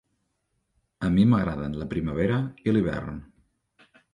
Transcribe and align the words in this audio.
A 1.09 1.09
mi 1.17 1.27
m'agraden 1.33 1.77
la 1.81 1.87
primavera 1.93 2.41
i 2.67 2.75
l'hivern. 2.77 3.25